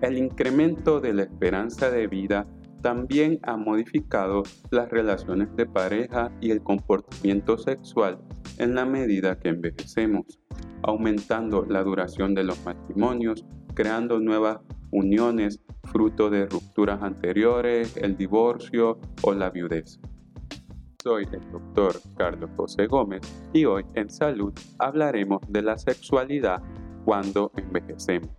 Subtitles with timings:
[0.00, 2.46] El incremento de la esperanza de vida
[2.82, 8.20] también ha modificado las relaciones de pareja y el comportamiento sexual
[8.58, 10.38] en la medida que envejecemos,
[10.82, 14.58] aumentando la duración de los matrimonios, creando nuevas
[14.92, 19.98] uniones fruto de rupturas anteriores, el divorcio o la viudez.
[21.02, 23.22] Soy el doctor Carlos José Gómez
[23.52, 26.62] y hoy en Salud hablaremos de la sexualidad
[27.04, 28.37] cuando envejecemos.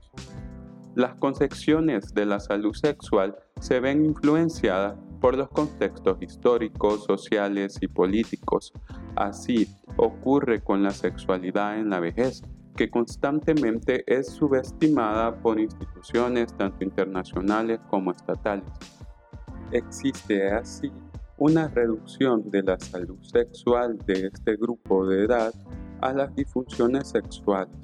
[0.96, 7.88] Las concepciones de la salud sexual se ven influenciadas por los contextos históricos, sociales y
[7.88, 8.74] políticos.
[9.16, 9.68] Así
[9.98, 12.42] ocurre con la sexualidad en la vejez,
[12.76, 18.72] que constantemente es subestimada por instituciones tanto internacionales como estatales.
[19.72, 20.92] Existe así
[21.38, 25.54] una reducción de la salud sexual de este grupo de edad
[26.02, 27.76] a las disfunciones sexuales,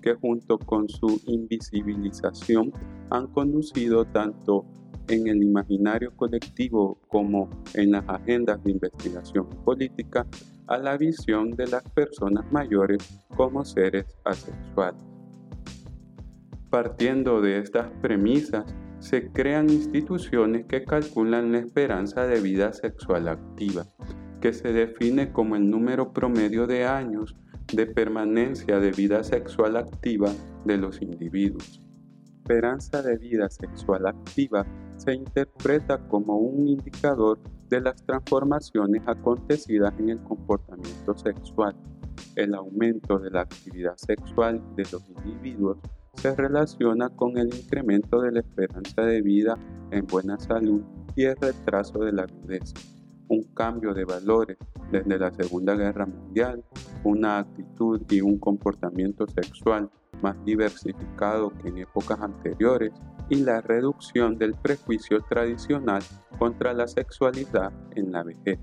[0.00, 2.72] que junto con su invisibilización
[3.10, 4.64] han conducido tanto
[5.08, 10.26] en el imaginario colectivo como en las agendas de investigación política
[10.66, 12.98] a la visión de las personas mayores
[13.36, 15.02] como seres asexuales.
[16.70, 18.64] Partiendo de estas premisas,
[18.98, 23.86] se crean instituciones que calculan la esperanza de vida sexual activa,
[24.40, 27.34] que se define como el número promedio de años
[27.72, 30.32] de permanencia de vida sexual activa
[30.64, 31.82] de los individuos.
[32.38, 34.66] Esperanza de vida sexual activa
[34.96, 41.76] se interpreta como un indicador de las transformaciones acontecidas en el comportamiento sexual.
[42.36, 45.78] El aumento de la actividad sexual de los individuos
[46.14, 49.56] se relaciona con el incremento de la esperanza de vida
[49.90, 50.82] en buena salud
[51.14, 52.72] y el retraso de la viudez.
[53.28, 54.56] Un cambio de valores
[54.90, 56.64] desde la Segunda Guerra Mundial,
[57.04, 59.90] una actitud y un comportamiento sexual
[60.22, 62.92] más diversificado que en épocas anteriores
[63.28, 66.02] y la reducción del prejuicio tradicional
[66.38, 68.58] contra la sexualidad en la vejez.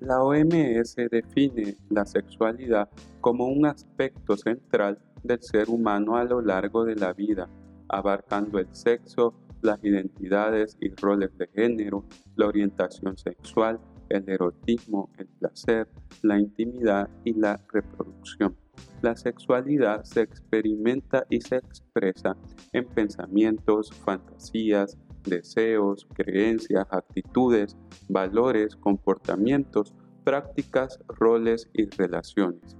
[0.00, 2.88] La OMS define la sexualidad
[3.20, 7.48] como un aspecto central del ser humano a lo largo de la vida,
[7.88, 12.04] abarcando el sexo, las identidades y roles de género,
[12.36, 15.88] la orientación sexual, el erotismo, el placer,
[16.22, 18.56] la intimidad y la reproducción.
[19.02, 22.36] La sexualidad se experimenta y se expresa
[22.72, 27.76] en pensamientos, fantasías, deseos, creencias, actitudes,
[28.08, 29.94] valores, comportamientos,
[30.24, 32.76] prácticas, roles y relaciones.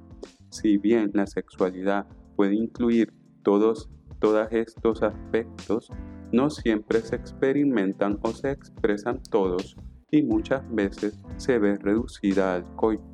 [0.50, 2.06] Si bien la sexualidad
[2.36, 3.12] puede incluir
[3.42, 5.90] todos, todos estos aspectos,
[6.32, 9.76] no siempre se experimentan o se expresan todos
[10.10, 13.04] y muchas veces se ve reducida al coito.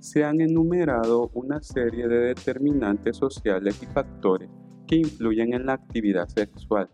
[0.00, 4.50] Se han enumerado una serie de determinantes sociales y factores
[4.86, 6.90] que influyen en la actividad sexual.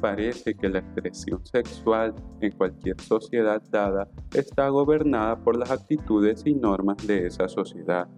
[0.00, 6.54] Parece que la expresión sexual en cualquier sociedad dada está gobernada por las actitudes y
[6.54, 8.08] normas de esa sociedad.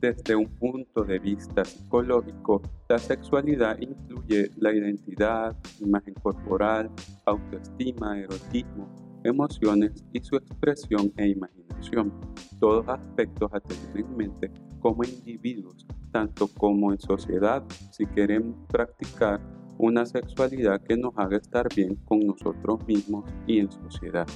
[0.00, 6.90] Desde un punto de vista psicológico, la sexualidad incluye la identidad, imagen corporal,
[7.26, 8.88] autoestima, erotismo,
[9.24, 12.14] emociones y su expresión e imaginación,
[12.58, 14.50] todos aspectos a tener en mente
[14.80, 19.38] como individuos, tanto como en sociedad, si queremos practicar
[19.76, 24.26] una sexualidad que nos haga estar bien con nosotros mismos y en sociedad.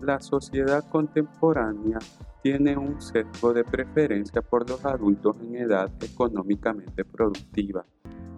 [0.00, 1.98] La sociedad contemporánea
[2.42, 7.84] tiene un sesgo de preferencia por los adultos en edad económicamente productiva,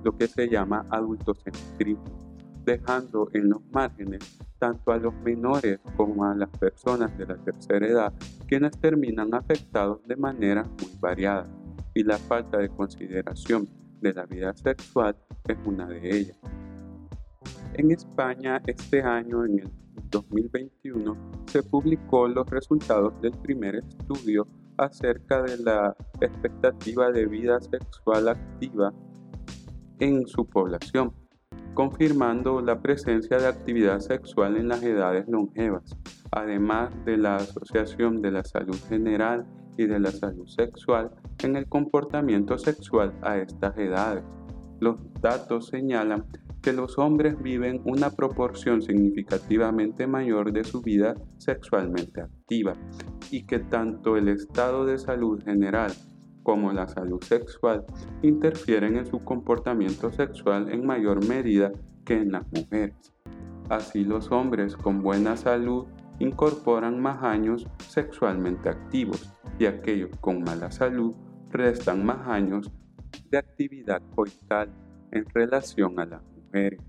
[0.03, 2.29] lo que se llama adultocentrismo
[2.69, 7.87] dejando en los márgenes tanto a los menores como a las personas de la tercera
[7.87, 8.13] edad,
[8.47, 11.47] quienes terminan afectados de manera muy variada,
[11.95, 13.69] y la falta de consideración
[14.01, 15.17] de la vida sexual
[15.47, 16.39] es una de ellas.
[17.75, 19.71] En España, este año, en el
[20.11, 24.47] 2021, se publicó los resultados del primer estudio
[24.77, 28.93] acerca de la expectativa de vida sexual activa
[29.99, 31.13] en su población
[31.79, 35.97] confirmando la presencia de actividad sexual en las edades longevas,
[36.33, 41.13] además de la asociación de la salud general y de la salud sexual
[41.45, 44.25] en el comportamiento sexual a estas edades.
[44.81, 46.25] Los datos señalan
[46.69, 52.75] que los hombres viven una proporción significativamente mayor de su vida sexualmente activa
[53.31, 55.91] y que tanto el estado de salud general
[56.43, 57.87] como la salud sexual
[58.21, 61.73] interfieren en su comportamiento sexual en mayor medida
[62.05, 63.15] que en las mujeres.
[63.71, 65.87] Así los hombres con buena salud
[66.19, 71.15] incorporan más años sexualmente activos y aquellos con mala salud
[71.51, 72.71] restan más años
[73.31, 74.71] de actividad coital
[75.13, 76.81] en relación a las mujeres.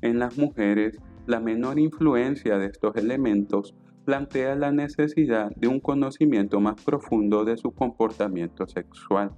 [0.00, 6.60] En las mujeres, la menor influencia de estos elementos plantea la necesidad de un conocimiento
[6.60, 9.30] más profundo de su comportamiento sexual.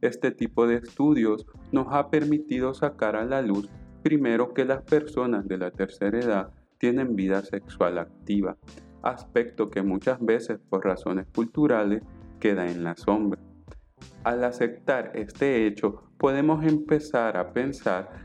[0.00, 3.70] Este tipo de estudios nos ha permitido sacar a la luz
[4.02, 8.56] primero que las personas de la tercera edad tienen vida sexual activa,
[9.02, 12.02] aspecto que muchas veces por razones culturales
[12.40, 13.40] queda en la sombra.
[14.24, 18.21] Al aceptar este hecho, podemos empezar a pensar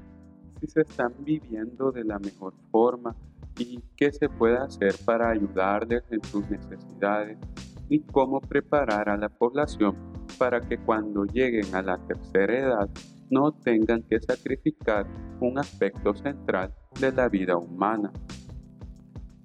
[0.59, 3.15] si se están viviendo de la mejor forma
[3.57, 7.37] y qué se puede hacer para ayudarles en sus necesidades
[7.89, 9.95] y cómo preparar a la población
[10.37, 12.89] para que cuando lleguen a la tercera edad
[13.29, 15.07] no tengan que sacrificar
[15.41, 18.11] un aspecto central de la vida humana.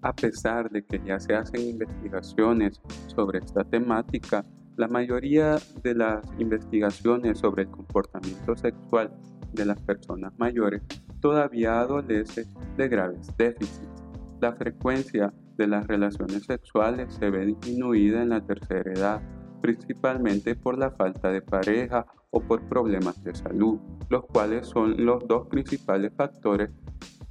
[0.02, 4.44] A pesar de que ya se hacen investigaciones sobre esta temática,
[4.76, 9.12] la mayoría de las investigaciones sobre el comportamiento sexual
[9.52, 10.82] de las personas mayores
[11.22, 12.44] todavía adolece
[12.76, 14.04] de graves déficits.
[14.40, 19.22] La frecuencia de las relaciones sexuales se ve disminuida en la tercera edad,
[19.62, 23.78] principalmente por la falta de pareja o por problemas de salud,
[24.10, 26.70] los cuales son los dos principales factores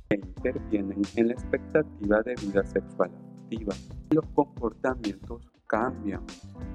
[0.09, 3.11] que intervienen en la expectativa de vida sexual
[3.43, 3.75] activa.
[4.11, 6.21] Los comportamientos cambian,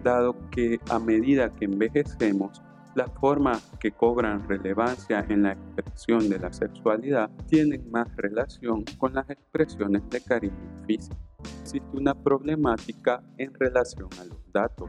[0.05, 2.63] dado que a medida que envejecemos,
[2.97, 9.13] las formas que cobran relevancia en la expresión de la sexualidad tienen más relación con
[9.13, 11.17] las expresiones de cariño físico.
[11.61, 14.89] Existe una problemática en relación a los datos,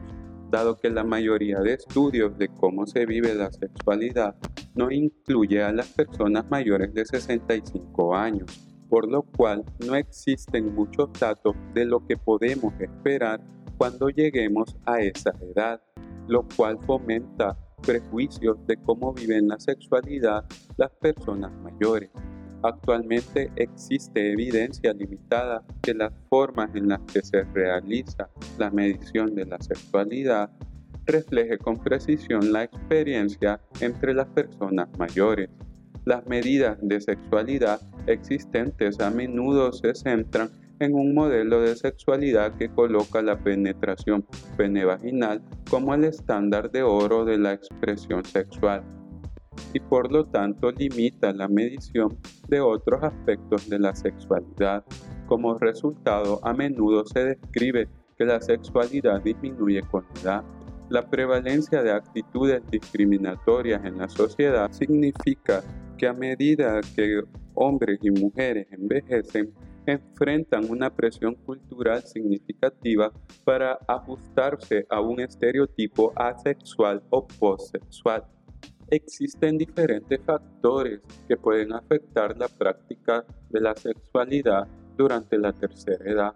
[0.50, 4.34] dado que la mayoría de estudios de cómo se vive la sexualidad
[4.74, 8.46] no incluye a las personas mayores de 65 años,
[8.88, 13.38] por lo cual no existen muchos datos de lo que podemos esperar
[13.76, 15.82] cuando lleguemos a esa edad,
[16.26, 20.44] lo cual fomenta prejuicios de cómo viven la sexualidad
[20.76, 22.10] las personas mayores.
[22.62, 28.28] Actualmente existe evidencia limitada que las formas en las que se realiza
[28.58, 30.50] la medición de la sexualidad
[31.06, 35.48] refleje con precisión la experiencia entre las personas mayores.
[36.04, 42.68] Las medidas de sexualidad existentes a menudo se centran en un modelo de sexualidad que
[42.68, 44.24] coloca la penetración
[44.56, 48.84] penevaginal como el estándar de oro de la expresión sexual
[49.72, 52.16] y por lo tanto limita la medición
[52.48, 54.84] de otros aspectos de la sexualidad.
[55.26, 60.42] Como resultado, a menudo se describe que la sexualidad disminuye con edad.
[60.88, 65.62] La prevalencia de actitudes discriminatorias en la sociedad significa
[65.98, 67.22] que a medida que
[67.54, 69.52] hombres y mujeres envejecen,
[69.92, 73.10] enfrentan una presión cultural significativa
[73.44, 78.24] para ajustarse a un estereotipo asexual o posexual.
[78.90, 86.34] Existen diferentes factores que pueden afectar la práctica de la sexualidad durante la tercera edad.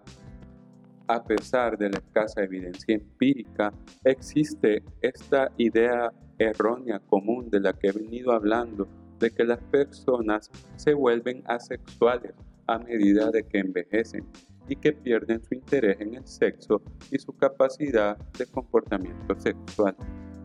[1.08, 3.72] A pesar de la escasa evidencia empírica,
[4.05, 8.88] existe esta idea errónea común de la que he venido hablando,
[9.19, 12.34] de que las personas se vuelven asexuales
[12.67, 14.26] a medida de que envejecen
[14.69, 19.97] y que pierden su interés en el sexo y su capacidad de comportamiento sexual.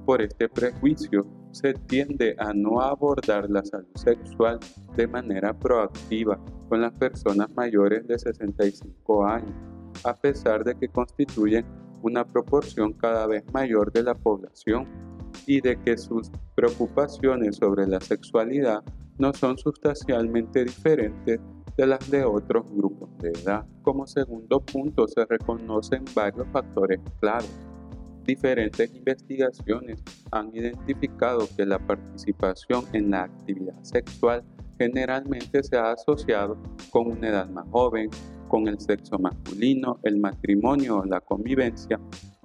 [0.06, 4.60] Por este prejuicio se tiende a no abordar la salud sexual
[4.96, 9.54] de manera proactiva con las personas mayores de 65 años,
[10.04, 11.66] a pesar de que constituyen
[12.02, 14.88] una proporción cada vez mayor de la población
[15.46, 18.84] y de que sus preocupaciones sobre la sexualidad
[19.18, 21.40] no son sustancialmente diferentes
[21.78, 23.66] de las de otros grupos de edad.
[23.84, 27.46] Como segundo punto se reconocen varios factores clave.
[28.26, 34.44] Diferentes investigaciones han identificado que la participación en la actividad sexual
[34.78, 36.58] generalmente se ha asociado
[36.90, 38.10] con una edad más joven,
[38.48, 42.00] con el sexo masculino, el matrimonio o la convivencia,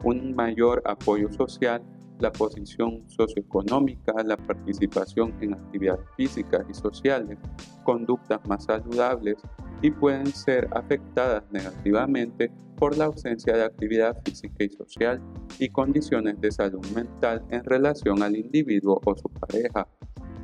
[0.05, 1.83] un mayor apoyo social
[2.21, 7.39] la posición socioeconómica, la participación en actividades físicas y sociales,
[7.85, 9.37] conductas más saludables
[9.83, 15.21] y pueden ser afectadas negativamente por la ausencia de actividad física y social
[15.59, 19.87] y condiciones de salud mental en relación al individuo o su pareja.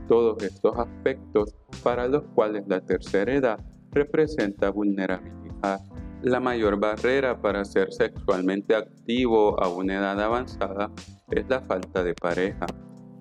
[0.08, 3.60] Todos estos aspectos para los cuales la tercera edad
[3.90, 5.80] representa vulnerabilidad.
[6.22, 10.90] La mayor barrera para ser sexualmente activo a una edad avanzada
[11.30, 12.66] es la falta de pareja,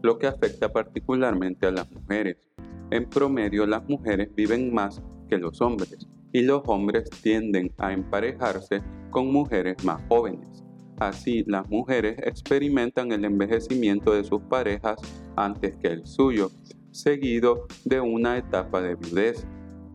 [0.01, 2.38] lo que afecta particularmente a las mujeres.
[2.89, 8.82] En promedio las mujeres viven más que los hombres y los hombres tienden a emparejarse
[9.12, 10.63] con mujeres más jóvenes.
[10.98, 15.00] Así, las mujeres experimentan el envejecimiento de sus parejas
[15.36, 16.50] antes que el suyo,
[16.92, 19.46] seguido de una etapa de viudez.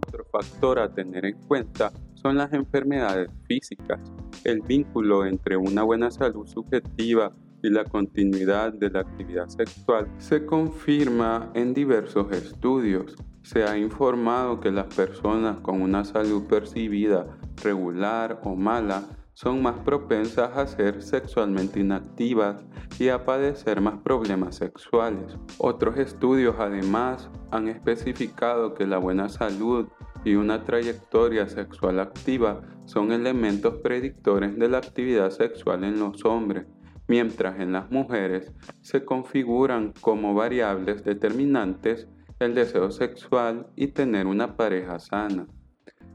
[0.06, 4.00] Otro factor a tener en cuenta son las enfermedades físicas.
[4.44, 7.32] El vínculo entre una buena salud subjetiva
[7.62, 13.16] y la continuidad de la actividad sexual se confirma en diversos estudios.
[13.42, 17.26] Se ha informado que las personas con una salud percibida
[17.62, 19.04] regular o mala
[19.42, 22.64] son más propensas a ser sexualmente inactivas
[23.00, 25.36] y a padecer más problemas sexuales.
[25.58, 29.88] Otros estudios además han especificado que la buena salud
[30.24, 36.66] y una trayectoria sexual activa son elementos predictores de la actividad sexual en los hombres
[37.08, 42.08] mientras en las mujeres se configuran como variables determinantes
[42.38, 45.48] el deseo sexual y tener una pareja sana.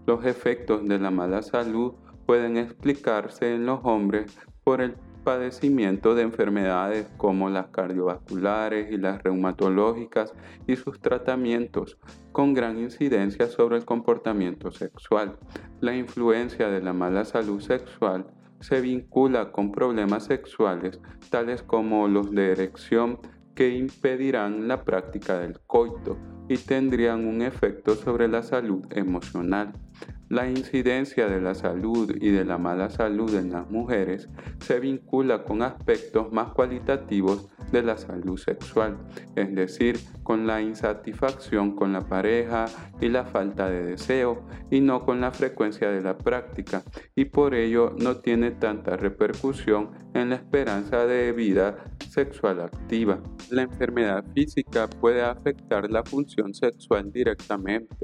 [0.06, 1.94] Los efectos de la mala salud
[2.28, 9.24] pueden explicarse en los hombres por el padecimiento de enfermedades como las cardiovasculares y las
[9.24, 10.34] reumatológicas
[10.68, 11.98] y sus tratamientos,
[12.32, 15.38] con gran incidencia sobre el comportamiento sexual.
[15.82, 18.28] La influencia de la mala salud sexual
[18.60, 23.20] se vincula con problemas sexuales tales como los de erección
[23.56, 26.18] que impedirán la práctica del coito
[26.48, 29.74] y tendrían un efecto sobre la salud emocional.
[30.30, 34.28] La incidencia de la salud y de la mala salud en las mujeres
[34.60, 38.98] se vincula con aspectos más cualitativos de la salud sexual,
[39.38, 42.66] es decir, con la insatisfacción con la pareja
[43.00, 46.84] y la falta de deseo, y no con la frecuencia de la práctica,
[47.16, 53.22] y por ello no tiene tanta repercusión en la esperanza de vida sexual activa.
[53.50, 57.96] La enfermedad física puede afectar la función sexual directamente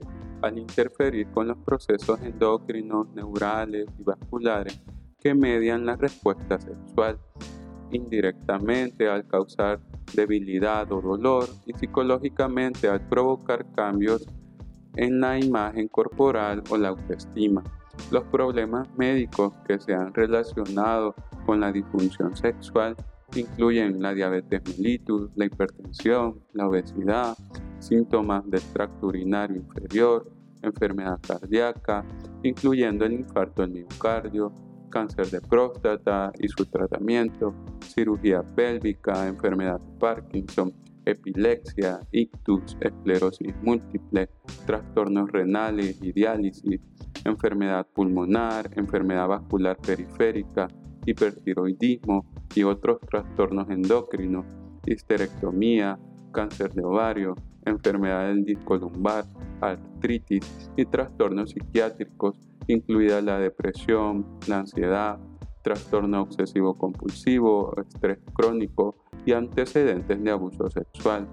[0.43, 4.79] al interferir con los procesos endocrinos, neurales y vasculares
[5.19, 7.17] que median la respuesta sexual
[7.91, 9.79] indirectamente al causar
[10.13, 14.27] debilidad o dolor y psicológicamente al provocar cambios
[14.95, 17.63] en la imagen corporal o la autoestima.
[18.11, 22.95] Los problemas médicos que se han relacionado con la disfunción sexual
[23.35, 27.35] incluyen la diabetes mellitus, la hipertensión, la obesidad,
[27.85, 32.05] síntomas del tracto urinario inferior, enfermedad cardíaca,
[32.43, 34.53] incluyendo el infarto del miocardio,
[34.89, 40.73] cáncer de próstata y su tratamiento, cirugía pélvica, enfermedad de Parkinson,
[41.05, 44.29] epilepsia, ictus, esclerosis múltiple,
[44.65, 46.79] trastornos renales y diálisis,
[47.25, 50.67] enfermedad pulmonar, enfermedad vascular periférica,
[51.05, 52.25] hipertiroidismo
[52.55, 54.45] y otros trastornos endocrinos,
[54.85, 55.97] histerectomía,
[56.33, 57.35] cáncer de ovario,
[57.65, 59.23] enfermedad del disco lumbar,
[59.61, 62.35] artritis y trastornos psiquiátricos
[62.67, 65.19] incluida la depresión, la ansiedad,
[65.61, 71.27] trastorno obsesivo compulsivo, estrés crónico y antecedentes de abuso sexual.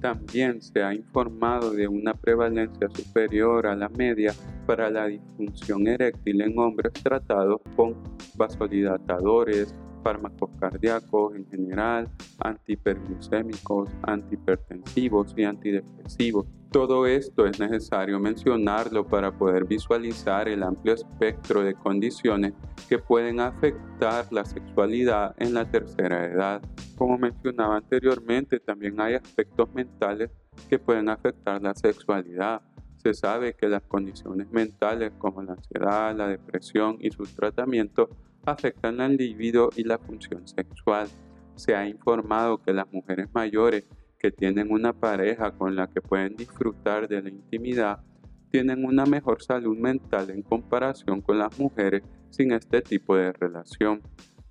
[0.00, 4.32] También se ha informado de una prevalencia superior a la media
[4.64, 7.96] para la disfunción eréctil en hombres tratados con
[8.36, 16.46] vasodilatadores, fármacos cardíacos en general, antihiperglucémicos, antihipertensivos y antidepresivos.
[16.70, 22.52] Todo esto es necesario mencionarlo para poder visualizar el amplio espectro de condiciones
[22.90, 26.60] que pueden afectar la sexualidad en la tercera edad.
[26.96, 30.30] Como mencionaba anteriormente, también hay aspectos mentales
[30.68, 32.60] que pueden afectar la sexualidad.
[32.98, 38.10] Se sabe que las condiciones mentales como la ansiedad, la depresión y sus tratamientos
[38.50, 41.08] afectan al libido y la función sexual.
[41.56, 43.84] Se ha informado que las mujeres mayores
[44.18, 48.00] que tienen una pareja con la que pueden disfrutar de la intimidad
[48.50, 54.02] tienen una mejor salud mental en comparación con las mujeres sin este tipo de relación.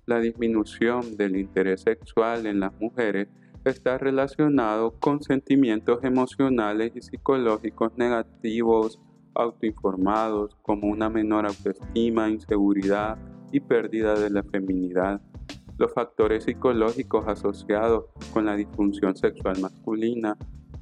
[0.06, 3.28] La disminución del interés sexual en las mujeres
[3.64, 9.00] está relacionado con sentimientos emocionales y psicológicos negativos,
[9.34, 13.18] autoinformados, como una menor autoestima, inseguridad,
[13.52, 15.20] y pérdida de la feminidad.
[15.78, 20.36] Los factores psicológicos asociados con la disfunción sexual masculina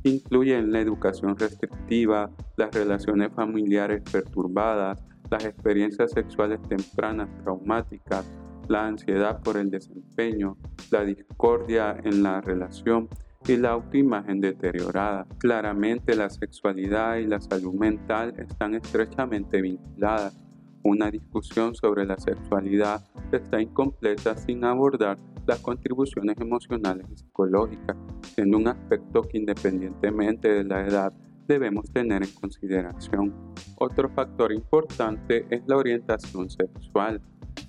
[0.04, 8.24] incluyen la educación restrictiva, las relaciones familiares perturbadas, las experiencias sexuales tempranas traumáticas,
[8.68, 10.56] la ansiedad por el desempeño,
[10.90, 13.08] la discordia en la relación
[13.46, 15.26] y la autoimagen deteriorada.
[15.38, 20.45] Claramente la sexualidad y la salud mental están estrechamente vinculadas
[20.86, 23.02] una discusión sobre la sexualidad
[23.32, 27.96] está incompleta sin abordar las contribuciones emocionales y psicológicas,
[28.34, 31.12] siendo un aspecto que independientemente de la edad
[31.46, 33.34] debemos tener en consideración.
[33.78, 37.20] Otro factor importante es la orientación sexual.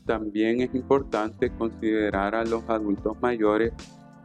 [0.05, 3.73] También es importante considerar a los adultos mayores,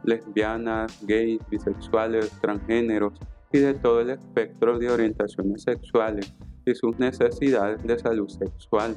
[0.03, 3.13] lesbianas, gays, bisexuales, transgéneros
[3.51, 6.33] y de todo el espectro de orientaciones sexuales
[6.65, 8.95] y sus necesidades de salud sexual.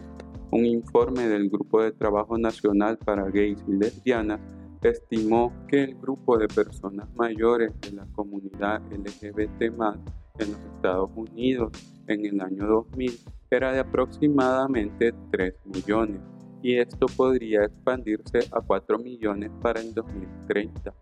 [0.50, 4.40] Un informe del Grupo de Trabajo Nacional para Gays y Lesbianas
[4.82, 11.72] estimó que el grupo de personas mayores de la comunidad LGBT en los Estados Unidos
[12.06, 13.18] en el año 2000
[13.50, 16.20] era de aproximadamente 3 millones
[16.62, 20.94] y esto podría expandirse a 4 millones para el 2030.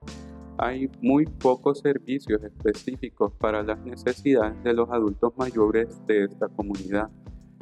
[0.59, 7.11] Hay muy pocos servicios específicos para las necesidades de los adultos mayores de esta comunidad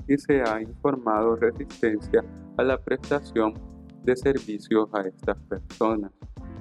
[0.07, 2.23] y se ha informado resistencia
[2.59, 3.55] a la prestación
[4.05, 6.13] de servicios a estas personas.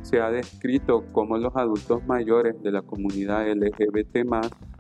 [0.04, 4.26] Se ha descrito cómo los adultos mayores de la comunidad LGBT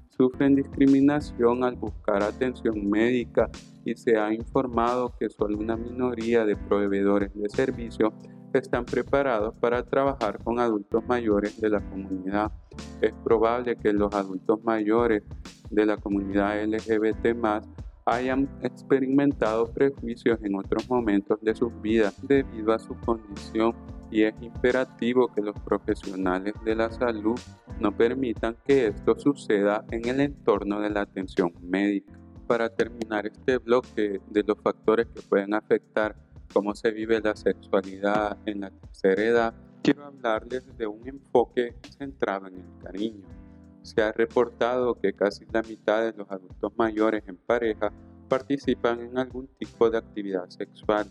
[0.10, 3.50] sufren discriminación al buscar atención médica
[3.84, 8.14] y se ha informado que solo una minoría de proveedores de servicios
[8.60, 12.52] están preparados para trabajar con adultos mayores de la comunidad.
[13.02, 15.24] Es probable que los adultos mayores
[15.70, 17.36] de la comunidad LGBT
[18.06, 23.76] hayan experimentado prejuicios en otros momentos de sus vidas debido a su condición
[24.12, 27.40] y es imperativo que los profesionales de la salud
[27.80, 32.20] no permitan que esto suceda en el entorno de la atención médica.
[32.46, 36.16] Para terminar este bloque de los factores que pueden afectar
[36.54, 42.48] cómo se vive la sexualidad en la tercera edad, quiero hablarles de un enfoque centrado
[42.48, 43.28] en el cariño.
[43.82, 47.92] Se ha reportado que casi la mitad de los adultos mayores en pareja
[48.30, 51.08] participan en algún tipo de actividad sexual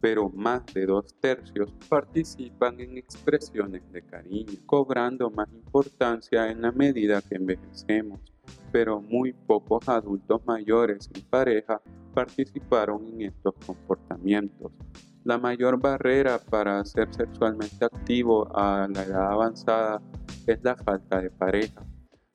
[0.00, 6.72] pero más de dos tercios participan en expresiones de cariño, cobrando más importancia en la
[6.72, 8.20] medida que envejecemos,
[8.70, 14.72] pero muy pocos adultos mayores en pareja participaron en estos comportamientos.
[15.24, 20.00] La mayor barrera para ser sexualmente activo a la edad avanzada
[20.46, 21.84] es la falta de pareja,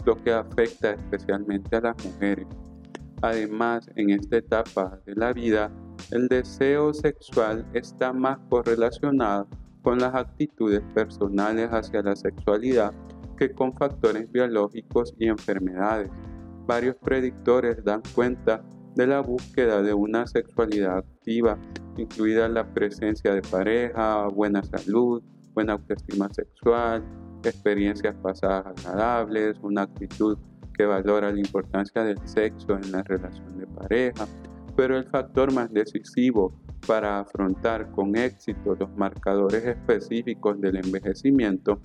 [0.05, 2.47] lo que afecta especialmente a las mujeres.
[3.21, 5.71] Además, en esta etapa de la vida,
[6.11, 9.47] el deseo sexual está más correlacionado
[9.81, 12.93] con las actitudes personales hacia la sexualidad
[13.37, 16.09] que con factores biológicos y enfermedades.
[16.67, 18.63] Varios predictores dan cuenta
[18.95, 21.57] de la búsqueda de una sexualidad activa,
[21.97, 25.21] incluida la presencia de pareja, buena salud,
[25.53, 27.03] buena autoestima sexual,
[27.43, 30.37] experiencias pasadas agradables, una actitud
[30.73, 34.25] que valora la importancia del sexo en la relación de pareja,
[34.75, 36.53] pero el factor más decisivo
[36.87, 41.79] para afrontar con éxito los marcadores específicos del envejecimiento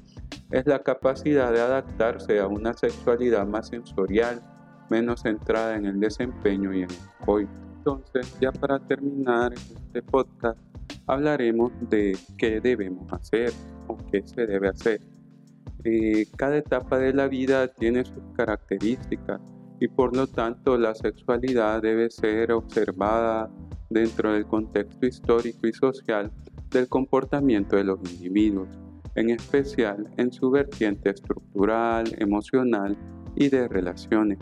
[0.51, 4.43] es la capacidad de adaptarse a una sexualidad más sensorial,
[4.91, 7.51] menos centrada en el desempeño y en el coito.
[7.79, 10.59] Entonces, ya para terminar este podcast,
[11.07, 13.53] hablaremos de qué debemos hacer
[13.87, 15.01] o qué se debe hacer.
[15.85, 19.41] Eh, cada etapa de la vida tiene sus características
[19.81, 23.49] y por lo tanto la sexualidad debe ser observada
[23.89, 26.31] dentro del contexto histórico y social
[26.71, 28.69] del comportamiento de los individuos,
[29.15, 32.97] en especial en su vertiente estructural, emocional
[33.37, 34.39] y de relaciones.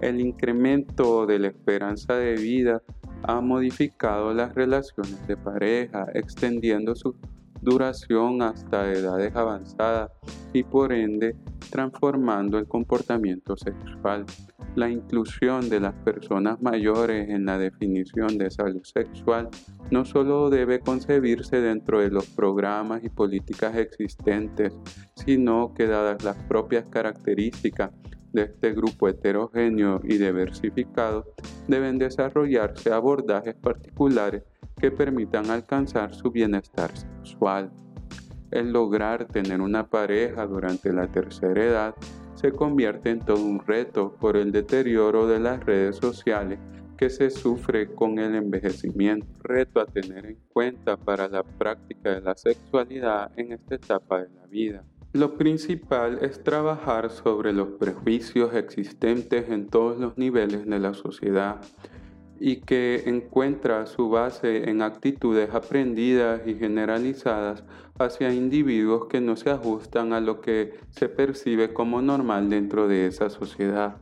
[0.00, 2.82] El incremento de la esperanza de vida
[3.22, 7.14] ha modificado las relaciones de pareja, extendiendo su
[7.62, 10.10] duración hasta edades avanzadas
[10.52, 11.34] y por ende
[11.70, 14.26] transformando el comportamiento sexual.
[14.76, 19.48] La inclusión de las personas mayores en la definición de salud sexual
[19.90, 24.72] no solo debe concebirse dentro de los programas y políticas existentes,
[25.14, 27.90] sino que dadas las propias características
[28.34, 31.32] de este grupo heterogéneo y diversificado,
[31.66, 34.42] deben desarrollarse abordajes particulares
[34.76, 37.70] que permitan alcanzar su bienestar sexual.
[38.50, 41.94] El lograr tener una pareja durante la tercera edad
[42.34, 46.58] se convierte en todo un reto por el deterioro de las redes sociales
[46.96, 52.20] que se sufre con el envejecimiento, reto a tener en cuenta para la práctica de
[52.20, 54.84] la sexualidad en esta etapa de la vida.
[55.14, 61.60] Lo principal es trabajar sobre los prejuicios existentes en todos los niveles de la sociedad
[62.40, 67.62] y que encuentra su base en actitudes aprendidas y generalizadas
[67.96, 73.06] hacia individuos que no se ajustan a lo que se percibe como normal dentro de
[73.06, 73.98] esa sociedad.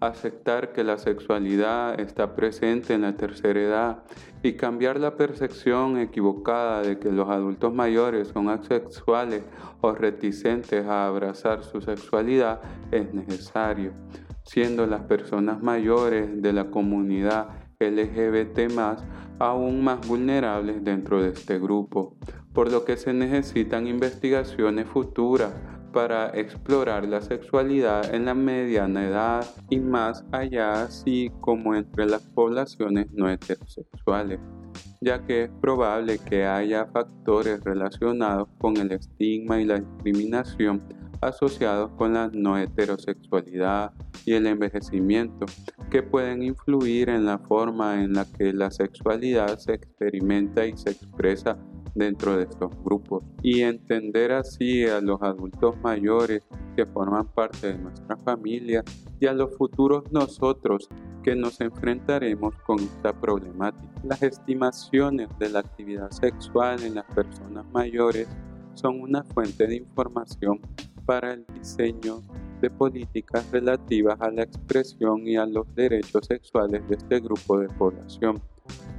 [0.00, 4.02] Aceptar que la sexualidad está presente en la tercera edad
[4.42, 9.42] y cambiar la percepción equivocada de que los adultos mayores son asexuales
[9.80, 13.92] o reticentes a abrazar su sexualidad es necesario,
[14.44, 17.48] siendo las personas mayores de la comunidad
[17.80, 18.70] LGBT
[19.38, 22.16] aún más vulnerables dentro de este grupo,
[22.52, 25.52] por lo que se necesitan investigaciones futuras
[25.94, 32.22] para explorar la sexualidad en la mediana edad y más allá, así como entre las
[32.22, 34.40] poblaciones no heterosexuales,
[35.00, 40.82] ya que es probable que haya factores relacionados con el estigma y la discriminación
[41.20, 43.92] asociados con la no heterosexualidad
[44.26, 45.46] y el envejecimiento,
[45.90, 50.90] que pueden influir en la forma en la que la sexualidad se experimenta y se
[50.90, 51.56] expresa
[51.94, 56.42] dentro de estos grupos y entender así a los adultos mayores
[56.76, 58.82] que forman parte de nuestra familia
[59.20, 60.88] y a los futuros nosotros
[61.22, 63.92] que nos enfrentaremos con esta problemática.
[64.02, 68.28] Las estimaciones de la actividad sexual en las personas mayores
[68.74, 70.60] son una fuente de información
[71.06, 72.22] para el diseño
[72.60, 77.68] de políticas relativas a la expresión y a los derechos sexuales de este grupo de
[77.68, 78.40] población.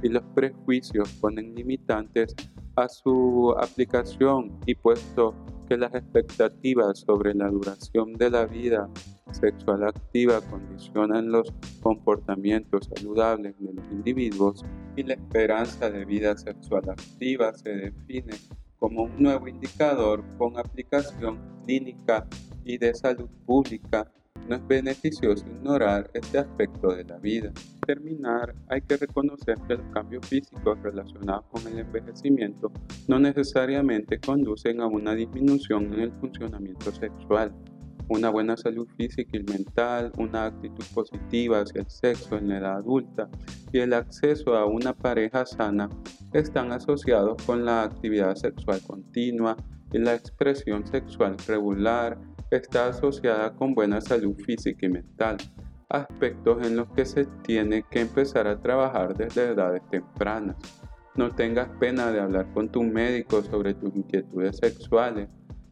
[0.02, 2.34] Y los prejuicios ponen limitantes
[2.76, 5.34] a su aplicación y puesto
[5.68, 8.88] que las expectativas sobre la duración de la vida
[9.32, 14.64] sexual activa condicionan los comportamientos saludables de los individuos
[14.96, 18.34] y la esperanza de vida sexual activa se define
[18.78, 22.26] como un nuevo indicador con aplicación clínica
[22.64, 24.10] y de salud pública,
[24.48, 27.52] no es beneficioso ignorar este aspecto de la vida.
[27.80, 32.70] Para terminar, hay que reconocer que los cambios físicos relacionados con el envejecimiento
[33.08, 37.52] no necesariamente conducen a una disminución en el funcionamiento sexual.
[38.08, 42.76] Una buena salud física y mental, una actitud positiva hacia el sexo en la edad
[42.76, 43.28] adulta
[43.72, 45.88] y el acceso a una pareja sana
[46.32, 49.56] están asociados con la actividad sexual continua
[49.92, 52.16] y la expresión sexual regular
[52.50, 55.36] está asociada con buena salud física y mental,
[55.88, 60.56] aspectos en los que se tiene que empezar a trabajar desde edades tempranas.
[61.16, 65.28] No tengas pena de hablar con tu médico sobre tus inquietudes sexuales.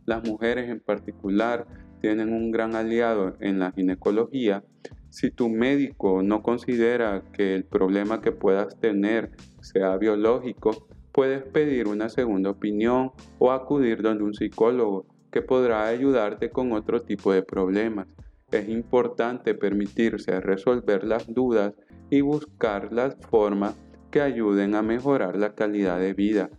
[0.07, 1.67] Las mujeres en particular
[2.01, 4.65] tienen un gran aliado en la ginecología.
[5.11, 11.87] Si tu médico no considera que el problema que puedas tener sea biológico, puedes pedir
[11.87, 17.45] una segunda opinión o acudir donde un psicólogo que podrá ayudarte con otro tipo de
[17.45, 18.09] problemas.
[18.51, 21.73] Es importante permitirse resolver las dudas
[22.11, 23.77] y buscar las formas
[24.11, 26.51] que ayuden a mejorar la calidad de vida.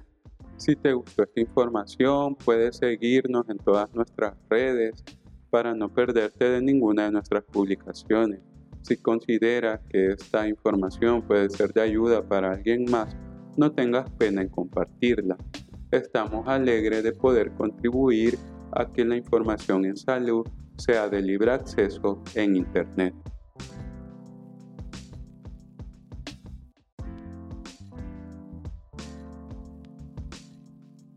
[0.56, 5.04] Si te gustó esta información, puedes seguirnos en todas nuestras redes
[5.50, 8.40] para no perderte de ninguna de nuestras publicaciones.
[8.84, 13.18] Si consideras que esta información puede ser de ayuda para alguien más,
[13.58, 15.38] no tengas pena en compartirla.
[15.92, 18.38] Estamos alegres de poder contribuir
[18.72, 20.46] a que la información en salud
[20.78, 23.14] sea de libre acceso en Internet.